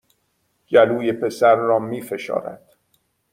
[0.71, 2.77] گلوی پسر را می فشارد